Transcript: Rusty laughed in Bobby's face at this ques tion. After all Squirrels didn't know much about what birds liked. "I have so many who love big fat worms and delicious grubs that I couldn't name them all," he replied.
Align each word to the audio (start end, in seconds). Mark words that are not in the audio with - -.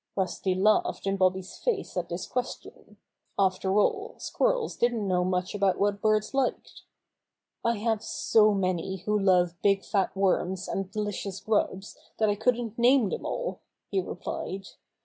Rusty 0.15 0.55
laughed 0.55 1.05
in 1.05 1.15
Bobby's 1.15 1.59
face 1.59 1.95
at 1.95 2.09
this 2.09 2.25
ques 2.25 2.59
tion. 2.59 2.97
After 3.37 3.77
all 3.79 4.15
Squirrels 4.17 4.75
didn't 4.75 5.07
know 5.07 5.23
much 5.23 5.53
about 5.53 5.77
what 5.77 6.01
birds 6.01 6.33
liked. 6.33 6.81
"I 7.63 7.77
have 7.77 8.01
so 8.01 8.51
many 8.51 8.95
who 9.01 9.19
love 9.19 9.61
big 9.61 9.85
fat 9.85 10.15
worms 10.17 10.67
and 10.67 10.89
delicious 10.89 11.39
grubs 11.39 11.95
that 12.17 12.29
I 12.29 12.35
couldn't 12.35 12.79
name 12.79 13.09
them 13.09 13.27
all," 13.27 13.59
he 13.91 14.01
replied. 14.01 14.69